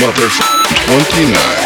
Mother's 0.00 0.38
29. 0.86 1.59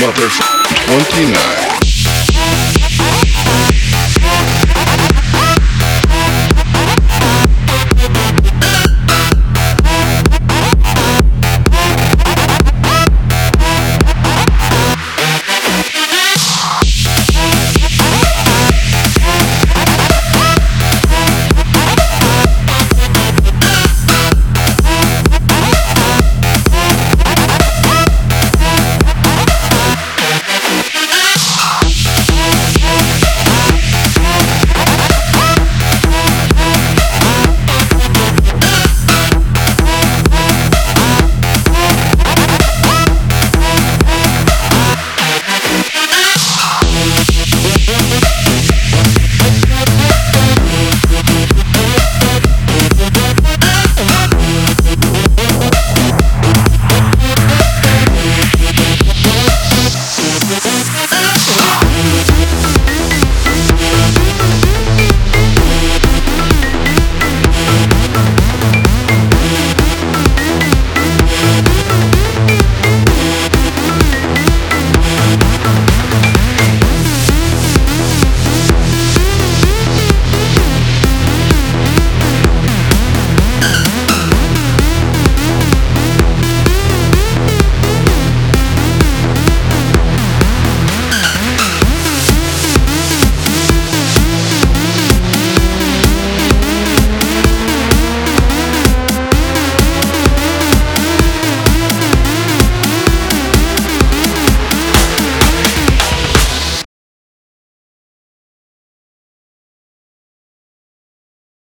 Mother 0.00 0.30
29. 0.86 1.59